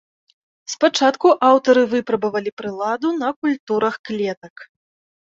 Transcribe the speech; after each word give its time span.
Спачатку 0.73 1.27
аўтары 1.49 1.83
выпрабавалі 1.91 2.51
прыладу 2.61 3.07
на 3.23 3.29
культурах 3.43 3.93
клетак. 4.09 4.55